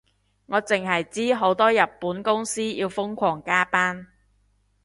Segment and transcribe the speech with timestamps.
[0.47, 4.07] 我淨係知好多日本公司要瘋狂加班